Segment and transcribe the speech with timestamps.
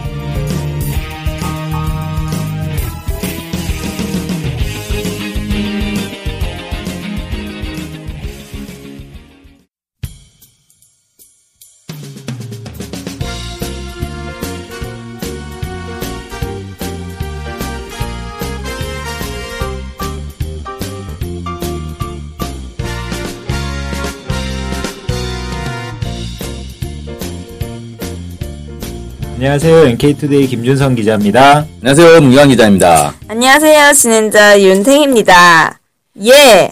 [29.45, 29.87] 안녕하세요.
[29.87, 31.65] NK투데이 김준성 기자입니다.
[31.81, 32.21] 안녕하세요.
[32.21, 33.15] 문경환 기자입니다.
[33.27, 33.91] 안녕하세요.
[33.93, 35.79] 진행자 윤탱입니다.
[36.23, 36.71] 예,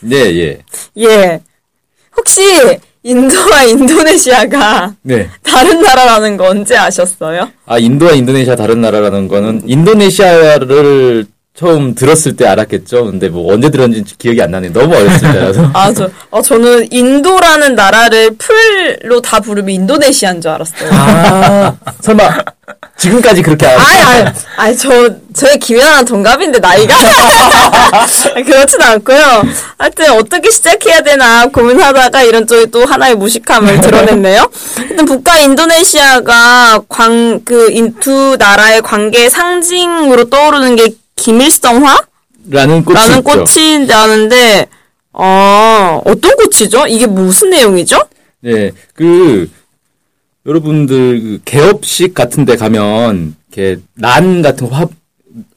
[0.00, 0.58] 네, 예.
[0.96, 1.40] 예.
[2.16, 2.40] 혹시
[3.02, 5.28] 인도와 인도네시아가 네.
[5.42, 7.50] 다른 나라라는 거 언제 아셨어요?
[7.66, 13.04] 아, 인도와 인도네시아 다른 나라라는 거는 인도네시아를 처음 들었을 때 알았겠죠.
[13.04, 14.72] 근데 뭐 언제 들었는지 기억이 안 나네요.
[14.72, 15.70] 너무 어렸을 때라서.
[15.74, 20.90] 아, 저, 어, 저는 인도라는 나라를 풀로 다 부르면 인도네시아인 줄 알았어요.
[20.92, 22.30] 아, 설마
[22.96, 26.94] 지금까지 그렇게 알 아이, 아이, 아이, 저, 저의 김연아랑 동갑인데, 나이가?
[28.46, 29.42] 그렇진 않고요.
[29.76, 34.48] 하여튼, 어떻게 시작해야 되나 고민하다가 이런 쪽에 또 하나의 무식함을 드러냈네요.
[34.76, 41.98] 하여튼, 북과 인도네시아가 광, 그, 인, 두 나라의 관계의 상징으로 떠오르는 게 김일성화?
[42.50, 43.44] 라는 꽃이 라는 있죠.
[43.44, 44.66] 꽃이라는데,
[45.12, 46.86] 어, 어떤 꽃이죠?
[46.88, 47.98] 이게 무슨 내용이죠?
[48.40, 48.70] 네.
[48.94, 49.48] 그
[50.46, 54.86] 여러분들 그 개업식 같은 데 가면 이렇게 난 같은 화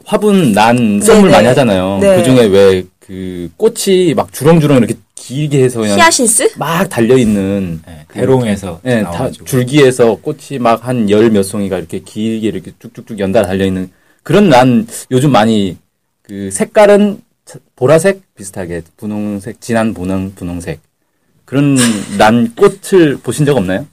[0.05, 1.31] 화분 난 선물 네네.
[1.31, 1.97] 많이 하잖아요.
[2.01, 2.17] 네.
[2.17, 6.53] 그 중에 왜 그 꽃이 막 주렁주렁 이렇게 길게 해서 그냥 히아신스?
[6.57, 9.29] 막 달려 있는 네, 대롱에서 네, 다.
[9.45, 13.91] 줄기에서 꽃이 막 한 열 몇 송이가 이렇게 길게 이렇게 쭉쭉쭉 연달아 달려 있는
[14.25, 15.77] 그런 난 요즘 많이
[16.23, 20.79] 그 색깔은 차- 보라색 비슷하게 분홍색 진한 분홍 분홍색
[21.45, 21.77] 그런
[22.17, 23.85] 난 꽃을 보신 적 없나요?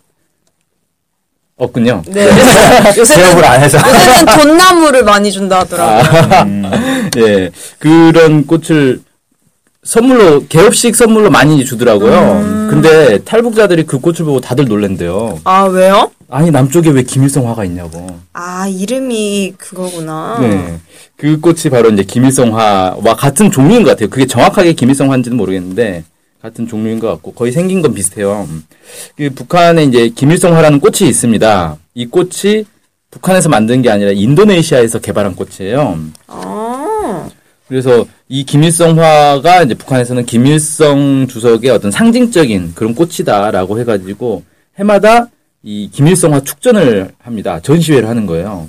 [1.56, 2.02] 없군요.
[2.08, 2.28] 네.
[2.96, 3.76] 요새는, 안 해서.
[3.76, 6.70] 요새는 돈나무를 많이 준다 하더라고요.
[7.18, 9.02] 예, 그런 꽃을
[9.84, 12.12] 선물로 개업식 선물로 많이 주더라고요.
[12.40, 12.68] 음.
[12.70, 15.40] 근데 탈북자들이 그 꽃을 보고 다들 놀랜대요.
[15.44, 16.10] 아, 왜요?
[16.28, 18.06] 아니 남쪽에 왜 김일성 화가 있냐고.
[18.32, 20.38] 아, 이름이 그거구나.
[20.40, 20.78] 네.
[21.16, 24.08] 그 꽃이 바로 이제 김일성화와 같은 종류인 것 같아요.
[24.08, 26.04] 그게 정확하게 김일성화인지는 모르겠는데
[26.40, 28.48] 같은 종류인 것 같고 거의 생긴 건 비슷해요.
[29.16, 31.76] 그 북한에 이제 김일성화라는 꽃이 있습니다.
[31.94, 32.64] 이 꽃이
[33.10, 35.98] 북한에서 만든 게 아니라 인도네시아에서 개발한 꽃이에요.
[36.28, 37.28] 아,
[37.68, 44.42] 그래서 이 김일성화가 이제 북한에서는 김일성 주석의 어떤 상징적인 그런 꽃이다라고 해가지고
[44.78, 45.28] 해마다
[45.62, 47.60] 이 김일성화 축전을 합니다.
[47.60, 48.68] 전시회를 하는 거예요.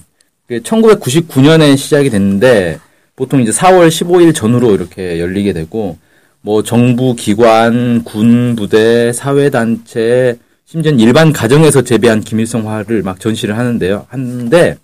[0.50, 2.80] 1999년에 시작이 됐는데
[3.16, 5.98] 보통 이제 4월 15일 전후로 이렇게 열리게 되고
[6.42, 14.06] 뭐 정부 기관, 군 부대, 사회 단체, 심지어 일반 가정에서 재배한 김일성화를 막 전시를 하는데요.
[14.10, 14.78] 하는데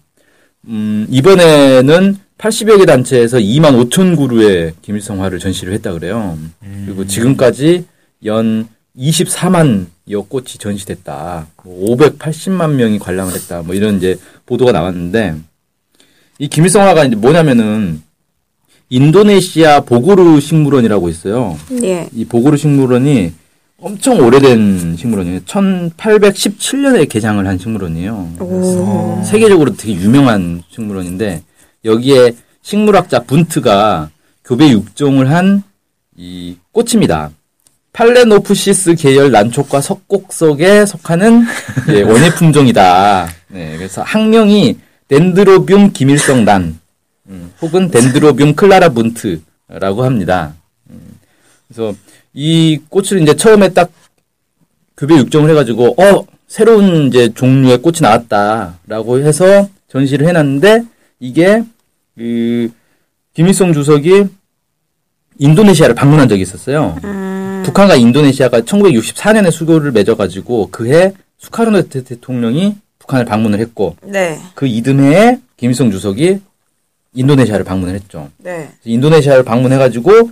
[0.67, 6.37] 음, 이번에는 80여 개 단체에서 2만 5천 그루의 김일성화를 전시를 했다 그래요.
[6.85, 7.85] 그리고 지금까지
[8.25, 11.47] 연 24만 여 꽃이 전시됐다.
[11.63, 13.61] 뭐 580만 명이 관람을 했다.
[13.61, 15.35] 뭐 이런 이제 보도가 나왔는데
[16.39, 18.01] 이 김일성화가 이제 뭐냐면은
[18.89, 21.57] 인도네시아 보고르 식물원이라고 있어요.
[21.83, 22.07] 예.
[22.13, 23.33] 이 보고르 식물원이
[23.81, 25.41] 엄청 오래된 식물원이에요.
[25.41, 28.13] 1817년에 개장을 한 식물원이에요.
[28.39, 29.21] 오.
[29.25, 31.43] 세계적으로 되게 유명한 식물원인데
[31.85, 34.09] 여기에 식물학자 분트가
[34.43, 35.69] 교배 육종을 한
[36.19, 37.31] 이 꽃입니다.
[37.93, 41.45] 팔레노프시스 계열 난촉과 석곡석에 속하는
[41.89, 43.29] 예, 원예 품종이다.
[43.47, 44.77] 네, 그래서 학명이
[45.07, 46.77] 덴드로뷸 김일성란
[47.29, 50.53] 음, 혹은 덴드로뷸 클라라 분트라고 합니다.
[50.89, 50.99] 음,
[51.67, 51.95] 그래서
[52.33, 53.89] 이 꽃을 이제 처음에 딱
[54.97, 60.83] 교배 육종을 해가지고 어 새로운 이제 종류의 꽃이 나왔다라고 해서 전시를 해놨는데
[61.19, 61.63] 이게
[62.17, 62.69] 그
[63.33, 64.25] 김일성 주석이
[65.37, 66.95] 인도네시아를 방문한 적이 있었어요.
[67.65, 74.37] 북한과 인도네시아가 1964년에 수교를 맺어가지고 그해 수카르노 대- 대통령이 북한을 방문을 했고 네.
[74.55, 76.39] 그 이듬해에 김일성 주석이
[77.13, 78.29] 인도네시아를 방문을 했죠.
[78.37, 78.69] 네.
[78.83, 80.31] 인도네시아를 방문해가지고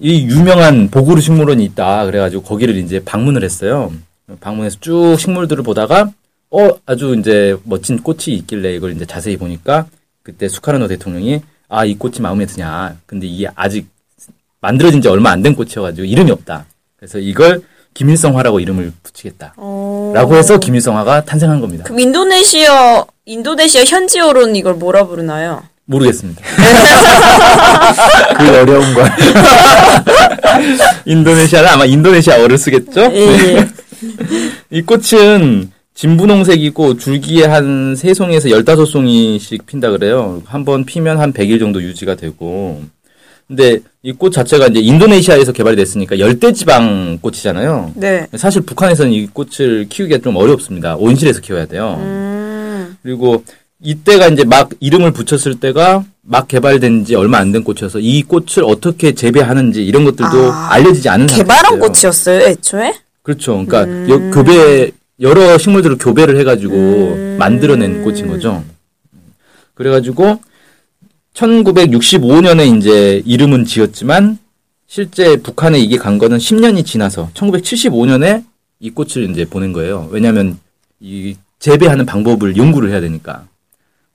[0.00, 2.06] 이 유명한 보구르 식물원이 있다.
[2.06, 3.92] 그래가지고 거기를 이제 방문을 했어요.
[4.40, 6.12] 방문해서 쭉 식물들을 보다가
[6.50, 9.86] 어 아주 이제 멋진 꽃이 있길래 이걸 이제 자세히 보니까
[10.22, 12.96] 그때 수카르노 대통령이 아 이 꽃이 마음에 드냐.
[13.06, 13.86] 근데 이게 아직
[14.60, 16.66] 만들어진 지 얼마 안 된 꽃이어가지고 이름이 없다.
[16.98, 17.62] 그래서 이걸
[17.94, 19.54] 김일성화라고 이름을 붙이겠다.
[19.56, 20.12] 어.
[20.14, 21.84] 라고 해서 김일성화가 탄생한 겁니다.
[21.84, 25.62] 그럼 인도네시아 인도네시아 현지어로는 이걸 뭐라 부르나요?
[25.86, 26.42] 모르겠습니다.
[28.38, 29.04] 그 어려운 걸.
[31.04, 33.00] 인도네시아는 아마 인도네시아어를 쓰겠죠?
[33.12, 33.68] 예.
[34.70, 35.70] 이 꽃은
[36.10, 40.42] 진분홍색이고 줄기에 한 3송에서 15송이씩 핀다 그래요.
[40.46, 42.82] 한 번 피면 한 100일 정도 유지가 되고.
[43.46, 47.92] 근데 이 꽃 자체가 이제 인도네시아에서 개발이 됐으니까 열대 지방 꽃이잖아요.
[47.96, 48.26] 네.
[48.36, 50.96] 사실 북한에서는 이 꽃을 키우기가 좀 어렵습니다.
[50.96, 51.96] 온실에서 키워야 돼요.
[51.98, 52.96] 음.
[53.02, 53.44] 그리고
[53.82, 58.64] 이때가 이제 막 이름을 붙였을 때가 막 개발된 지 얼마 안 된 꽃이어서 이 꽃을
[58.64, 61.92] 어떻게 재배하는지 이런 것들도 아, 알려지지 않은 개발한 상태였어요.
[61.92, 62.94] 꽃이었어요, 애초에?
[63.22, 63.52] 그렇죠.
[63.66, 64.06] 그러니까 음.
[64.08, 68.64] 여- 교배 여러 식물들을 교배를 해가지고 만들어낸 꽃인 거죠.
[69.74, 70.40] 그래가지고
[71.34, 74.38] 1965년에 이제 이름은 지었지만
[74.86, 78.44] 실제 북한에 이게 간 거는 10년이 지나서 1975년에
[78.80, 80.08] 이 꽃을 이제 보낸 거예요.
[80.10, 80.58] 왜냐하면
[81.00, 83.46] 이 재배하는 방법을 연구를 해야 되니까.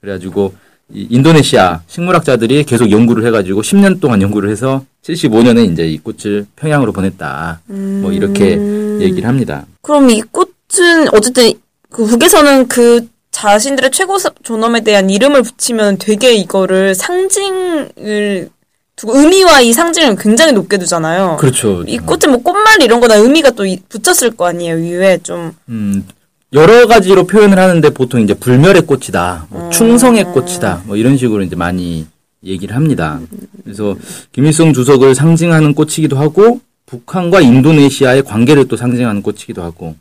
[0.01, 0.53] 그래가지고
[0.93, 6.91] 이 인도네시아 식물학자들이 계속 연구를 해가지고 10년 동안 연구를 해서 75년에 이제 이 꽃을 평양으로
[6.91, 7.61] 보냈다.
[7.67, 8.57] 뭐 이렇게
[8.99, 9.65] 얘기를 합니다.
[9.81, 11.53] 그럼 이 꽃 은 어쨌든
[11.89, 18.49] 그 북에서는 그 자신들의 최고 사- 존엄에 대한 이름을 붙이면 되게 이거를 상징을
[18.95, 21.37] 두고 의미와 이 상징을 굉장히 높게 두잖아요.
[21.39, 21.83] 그렇죠.
[21.87, 24.75] 이 꽃은 뭐 꽃말 이런 거나 의미가 또 이- 붙였을 거 아니에요.
[24.75, 26.05] 위에 좀 음,
[26.53, 31.55] 여러 가지로 표현을 하는데 보통 이제 불멸의 꽃이다, 뭐 충성의 꽃이다, 뭐 이런 식으로 이제
[31.55, 32.07] 많이
[32.43, 33.19] 얘기를 합니다.
[33.63, 33.95] 그래서
[34.31, 39.95] 김일성 주석을 상징하는 꽃이기도 하고 북한과 인도네시아의 관계를 또 상징하는 꽃이기도 하고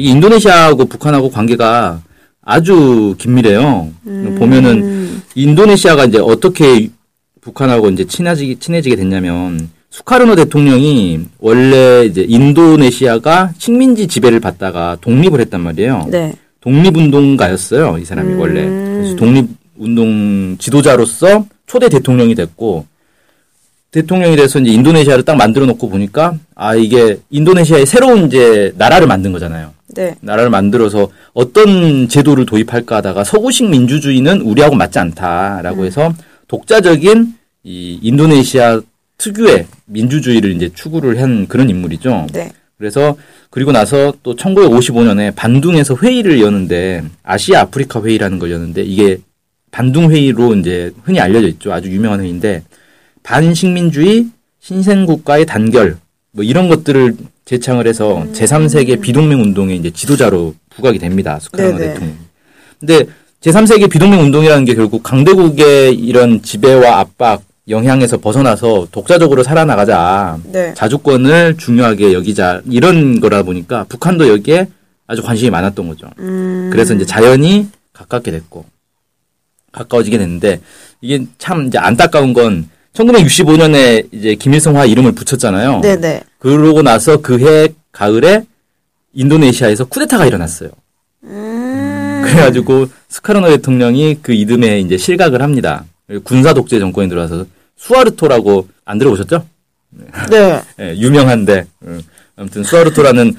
[0.00, 2.00] 이 인도네시아하고 북한하고 관계가
[2.42, 3.90] 아주 긴밀해요.
[4.38, 6.88] 보면은 인도네시아가 이제 어떻게
[7.42, 15.60] 북한하고 이제 친해지게 친해지게 됐냐면 수카르노 대통령이 원래 이제 인도네시아가 식민지 지배를 받다가 독립을 했단
[15.60, 16.06] 말이에요.
[16.10, 16.32] 네.
[16.60, 17.98] 독립운동가였어요.
[17.98, 18.64] 이 사람이 원래.
[18.64, 22.86] 그래서 독립운동 지도자로서 초대 대통령이 됐고
[23.90, 29.32] 대통령이 돼서 이제 인도네시아를 딱 만들어 놓고 보니까 아 이게 인도네시아의 새로운 이제 나라를 만든
[29.32, 29.72] 거잖아요.
[29.94, 30.14] 네.
[30.20, 36.14] 나라를 만들어서 어떤 제도를 도입할까 하다가 서구식 민주주의는 우리하고 맞지 않다라고 해서
[36.46, 38.80] 독자적인 이 인도네시아
[39.18, 42.28] 특유의 민주주의를 이제 추구를 한 그런 인물이죠.
[42.32, 42.50] 네.
[42.78, 43.16] 그래서
[43.50, 49.18] 그리고 나서 또 1955년에 반둥에서 회의를 여는데 아시아 아프리카 회의라는 걸 여는데 이게
[49.72, 51.72] 반둥 회의로 이제 흔히 알려져 있죠.
[51.72, 52.62] 아주 유명한 회의인데
[53.22, 54.28] 반식민주의
[54.60, 55.96] 신생국가의 단결
[56.32, 61.38] 뭐 이런 것들을 제창을 해서 제3세계 비동맹 운동의 이제 지도자로 부각이 됩니다.
[61.52, 61.78] 네네.
[61.78, 62.16] 대통령.
[62.78, 63.04] 근데
[63.40, 70.38] 제3세계 비동맹 운동이라는 게 결국 강대국의 이런 지배와 압박 영향에서 벗어나서 독자적으로 살아나가자.
[70.44, 70.74] 네.
[70.74, 74.68] 자주권을 중요하게 여기자 이런 거라 보니까 북한도 여기에
[75.06, 76.08] 아주 관심이 많았던 거죠.
[76.70, 78.64] 그래서 이제 자연히 가깝게 됐고
[79.72, 80.60] 가까워지게 됐는데
[81.00, 85.80] 이게 참 이제 안타까운 건 1965년에 이제 김일성화 이름을 붙였잖아요.
[85.80, 86.22] 네, 네.
[86.38, 88.44] 그러고 나서 그해 가을에
[89.12, 90.70] 인도네시아에서 쿠데타가 일어났어요.
[91.24, 92.22] 음.
[92.24, 95.84] 그래가지고 스카르노 대통령이 그 이듬해 이제 실각을 합니다.
[96.24, 99.44] 군사 독재 정권이 들어와서 수아르토라고 안 들어보셨죠?
[100.30, 100.60] 네.
[100.80, 102.00] 예, 유명한데 음,
[102.36, 103.34] 아무튼 수아르토라는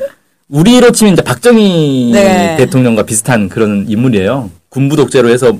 [0.50, 2.58] 우리로 치면 이제 박정희 네.
[2.58, 4.50] 대통령과 비슷한 그런 인물이에요.
[4.70, 5.58] 군부 독재로 해서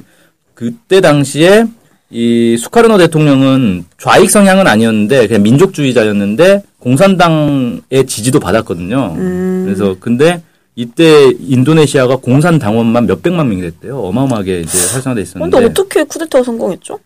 [0.54, 1.66] 그때 당시에
[2.12, 9.16] 이 수카르노 대통령은 좌익 성향은 아니었는데 그냥 민족주의자였는데 공산당의 지지도 받았거든요.
[9.18, 9.64] 음.
[9.66, 10.42] 그래서 근데
[10.76, 13.98] 이때 인도네시아가 공산 당원만 몇 백만 명이 됐대요.
[14.00, 17.00] 어마어마하게 이제 활성화돼 있었는데 근데 어떻게 쿠데타가 성공했죠?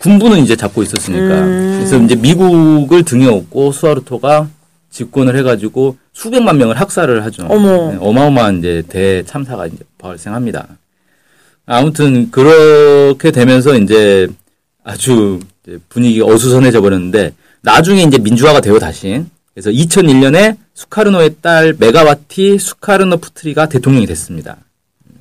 [0.00, 1.40] 군부는 이제 잡고 있었으니까.
[1.40, 1.74] 음.
[1.78, 4.48] 그래서 이제 미국을 등에 업고 수아르토가
[4.90, 7.46] 집권을 해가지고 수백만 명을 학살을 하죠.
[7.48, 7.92] 어머.
[7.92, 10.68] 네, 어마어마한 이제 대참사가 이제 발생합니다.
[11.66, 14.28] 아무튼 그렇게 되면서 이제
[14.84, 22.58] 아주 이제 분위기가 어수선해져 버렸는데 나중에 이제 민주화가 되어 다시 그래서 2001년에 수카르노의 딸 메가와티
[22.58, 24.56] 수카르노 푸트리가 대통령이 됐습니다.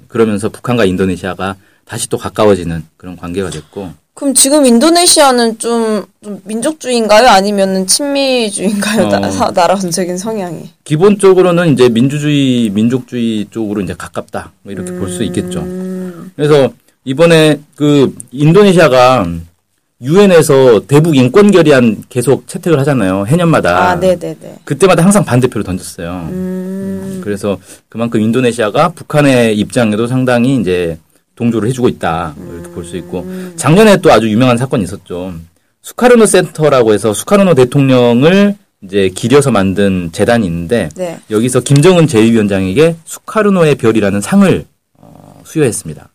[0.07, 1.55] 그러면서 북한과 인도네시아가
[1.85, 7.27] 다시 또 가까워지는 그런 관계가 됐고 그럼 지금 인도네시아는 좀, 좀 민족주의인가요?
[7.29, 9.07] 아니면은 친미주의인가요?
[9.07, 9.09] 어.
[9.19, 10.69] 나, 사- 나라 전적인 성향이.
[10.83, 14.51] 기본적으로는 이제 민주주의, 민족주의 쪽으로 이제 가깝다.
[14.63, 15.61] 뭐 이렇게 볼수 있겠죠.
[16.35, 16.71] 그래서
[17.05, 19.25] 이번에 그 인도네시아가
[20.01, 23.25] 유엔에서 대북 인권 결의안 계속 채택을 하잖아요.
[23.27, 23.91] 해년마다.
[23.91, 24.59] 아, 네네네.
[24.63, 26.27] 그때마다 항상 반대표를 던졌어요.
[26.31, 30.97] 음, 그래서 그만큼 인도네시아가 북한의 입장에도 상당히 이제
[31.35, 32.33] 동조를 해주고 있다.
[32.35, 33.25] 뭐 이렇게 볼 수 있고
[33.55, 35.33] 작년에 또 아주 유명한 사건이 있었죠.
[35.83, 41.19] 수카르노 센터라고 해서 수카르노 대통령을 이제 기려서 만든 재단이 있는데 네.
[41.29, 44.65] 여기서 김정은 제2위원장에게 수카르노의 별이라는 상을
[44.97, 46.09] 어, 수여했습니다.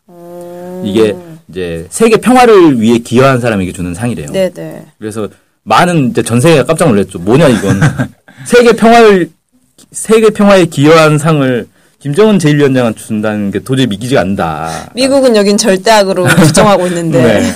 [0.80, 1.16] 음, 이게
[1.48, 4.28] 이제 세계 평화를 위해 기여한 사람에게 주는 상이래요.
[4.32, 4.86] 네네.
[4.98, 5.28] 그래서
[5.62, 7.18] 많은 이제 전 세계가 깜짝 놀랐죠.
[7.18, 7.80] 뭐냐 이건
[8.46, 9.30] 세계 평화를
[9.90, 11.66] 세계 평화에 기여한 상을
[11.98, 14.90] 김정은 제1위원장한테 준다는 게 도저히 믿기지가 않다.
[14.94, 17.22] 미국은 여긴 절대악으로 부정하고 있는데.
[17.22, 17.52] 네.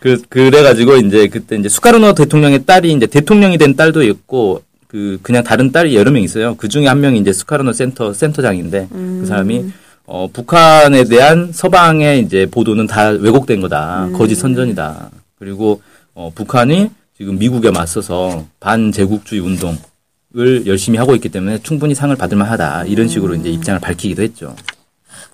[0.00, 5.42] 그 그래가지고 이제 그때 이제 수카르노 대통령의 딸이 이제 대통령이 된 딸도 있고 그 그냥
[5.42, 6.54] 다른 딸이 여러 명 있어요.
[6.56, 9.64] 그 중에 한 명이 이제 수카르노 센터 센터장인데 그 사람이
[10.06, 14.10] 어 북한에 대한 서방의 이제 보도는 다 왜곡된 거다.
[14.14, 15.10] 거짓 선전이다.
[15.38, 15.80] 그리고
[16.14, 22.84] 어 북한이 지금 미국에 맞서서 반제국주의 운동을 열심히 하고 있기 때문에 충분히 상을 받을 만하다.
[22.84, 24.54] 이런 식으로 이제 입장을 밝히기도 했죠.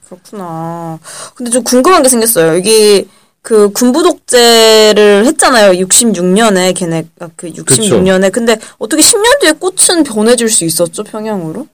[0.07, 0.99] 그렇구나.
[1.35, 2.57] 근데 좀 궁금한 게 생겼어요.
[2.57, 3.07] 이게
[3.43, 5.73] 그 군부 독재를 했잖아요.
[5.85, 8.31] 66년에 걔네가 그 66년에.
[8.31, 11.67] 근데 어떻게 10년 뒤에 꽃은 보내줄 수 있었죠 평양으로?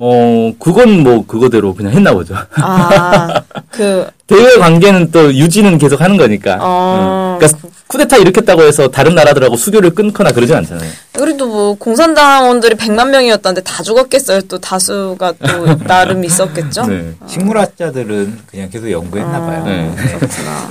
[0.00, 2.36] 어 그건 뭐 그거대로 그냥 했나 보죠.
[2.54, 6.56] 아, 그 대외 관계는 또 유지는 계속 하는 거니까.
[6.60, 7.46] 어, 응.
[7.48, 10.88] 그러니까 쿠데타 일으켰다고 해서 다른 나라들하고 수교를 끊거나 그러진 않잖아요.
[11.14, 14.42] 그래도 뭐 공산당원들이 100만 명이었다는데 다 죽었겠어요.
[14.42, 16.86] 또 다수가 또 나름 있었겠죠.
[16.86, 17.14] 네.
[17.26, 19.64] 식물학자들은 그냥 계속 연구했나 봐요.
[19.64, 19.92] 네.
[19.96, 20.70] 그렇구나.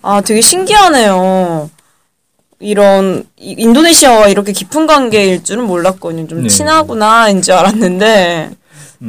[0.00, 1.68] 아, 되게 신기하네요.
[2.60, 6.26] 이런 이- 인도네시아와 이렇게 깊은 관계일 줄은 몰랐거든요.
[6.28, 6.48] 좀 네.
[6.48, 8.50] 친하구나 인 줄 알았는데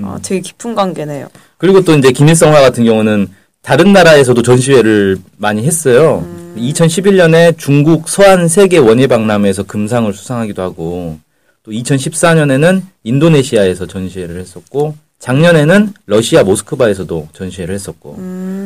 [0.03, 1.27] 아, 되게 깊은 관계네요.
[1.57, 3.27] 그리고 또 이제 김일성화 같은 경우는
[3.61, 6.25] 다른 나라에서도 전시회를 많이 했어요.
[6.57, 11.17] 2011년에 중국 서한 세계 원예 박람회에서 금상을 수상하기도 하고
[11.63, 18.15] 또 2014년에는 인도네시아에서 전시회를 했었고 작년에는 러시아 모스크바에서도 전시회를 했었고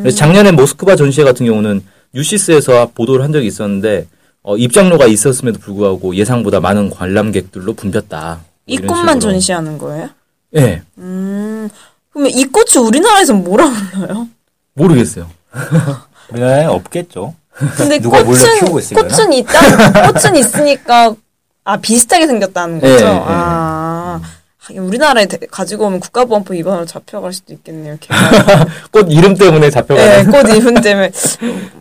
[0.01, 1.83] 그래서 작년에 모스크바 전시회 같은 경우는
[2.15, 4.07] 유시스에서 보도를 한 적이 있었는데
[4.41, 8.39] 어, 입장료가 있었음에도 불구하고 예상보다 많은 관람객들로 붐볐다.
[8.65, 9.19] 이 이런 꽃만.
[9.19, 10.09] 전시하는 거예요?
[10.51, 11.69] 네, 음,
[12.11, 14.27] 그러면 이 꽃이 우리나라에서 뭐라 불러요?
[14.73, 15.29] 모르겠어요.
[16.31, 17.35] 우리나라에 없겠죠.
[17.75, 19.07] 근데 누가 몰래 꽃은 키우고 있으려나?
[19.15, 20.11] 꽃은 있다.
[20.11, 21.15] 꽃은 있으니까
[21.63, 22.93] 아 비슷하게 생겼다는 거죠.
[23.05, 23.21] 예, 예.
[23.25, 24.21] 아
[24.59, 27.97] 하긴 우리나라에 대- 가지고 오면 국가보안법 위반으로 잡혀갈 수도 있겠네요.
[28.91, 30.31] 꽃 이름 때문에 잡혀가는.
[30.31, 31.11] 네, 꽃 이름 때문에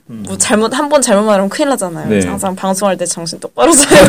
[0.06, 2.08] 뭐 잘못 한 번 잘못 말하면 큰일 나잖아요.
[2.08, 2.26] 네.
[2.26, 4.02] 항상 방송할 때 정신 똑바로 차려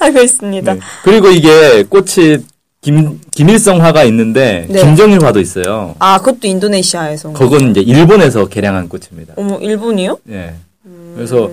[0.00, 0.74] 하고 있습니다.
[0.74, 0.80] 네.
[1.04, 2.38] 그리고 이게 꽃이
[2.82, 4.80] 김 김일성화가 있는데 네.
[4.80, 5.94] 김정일화도 있어요.
[5.98, 7.28] 아 그것도 인도네시아에서.
[7.28, 9.34] 온 그건 이제 일본에서 개량한 꽃입니다.
[9.36, 10.18] 어머 일본이요?
[10.30, 10.54] 예.
[11.14, 11.50] 그래서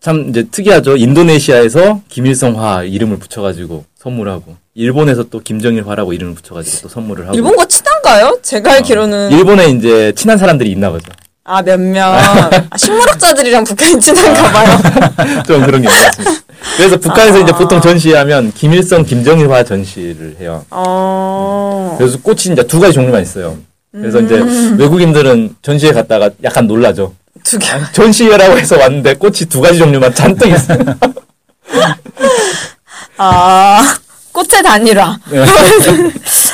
[0.00, 0.96] 참 이제 특이하죠.
[0.96, 7.36] 인도네시아에서 김일성화 이름을 붙여가지고 선물하고 일본에서 또 김정일화라고 이름을 붙여가지고 또 선물을 하고.
[7.36, 8.38] 일본과 친한가요?
[8.42, 11.12] 제가 알기로는 일본에 이제 친한 사람들이 있나 보죠.
[11.44, 15.42] 아 몇몇 아, 식물학자들이랑 북한이 친한가 봐요.
[15.46, 16.40] 좀 그런 게 같습니다.
[16.76, 20.64] 그래서 북한에서 이제 보통 전시하면 김일성, 김정일화 전시를 해요.
[20.70, 21.94] 어.
[21.98, 23.56] 그래서 꽃이 이제 두 가지 종류만 있어요.
[23.92, 24.76] 그래서 이제 음.
[24.78, 27.14] 외국인들은 전시회 갔다가 약간 놀라죠.
[27.42, 27.66] 두 개.
[27.92, 30.78] 전시회라고 해서 왔는데 꽃이 두 가지 종류만 잔뜩 있어요.
[33.16, 33.96] 아,
[34.32, 35.18] 꽃의 단일화.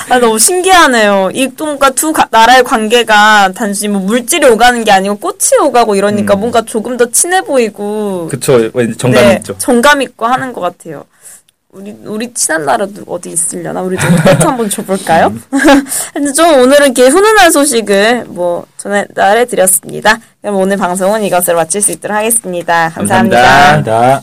[0.08, 0.14] 네.
[0.14, 1.30] 아, 너무 신기하네요.
[1.34, 6.36] 이 뭔가 두 가- 나라의 관계가 단순히 뭐 물질이 오가는 게 아니고 꽃이 오가고 이러니까
[6.36, 8.70] 뭔가 조금 더 친해 보이고 그쵸.
[8.96, 9.56] 정감 네, 있죠.
[9.58, 11.04] 정감 있고 하는 것 같아요.
[11.72, 15.34] 우리 우리 친한 나라도 어디 있으려나 우리 좀 팩트 한번 줘볼까요?
[16.14, 19.04] 근데 좀 오늘은 이렇게 훈훈한 소식을 뭐 전해
[19.46, 20.18] 드렸습니다.
[20.40, 23.42] 그럼 오늘 방송은 이것으로 마칠 수 있도록 하겠습니다 감사합니다.
[23.42, 24.00] 감사합니다.
[24.20, 24.22] 다